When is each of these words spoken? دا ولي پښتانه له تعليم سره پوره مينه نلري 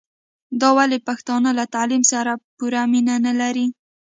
دا 0.61 0.69
ولي 0.77 0.99
پښتانه 1.07 1.49
له 1.59 1.65
تعليم 1.75 2.03
سره 2.11 2.31
پوره 2.57 2.81
مينه 2.91 3.15
نلري 3.25 3.65